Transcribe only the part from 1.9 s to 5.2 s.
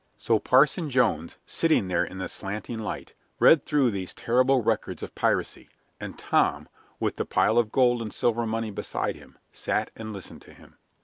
in the slanting light, read through these terrible records of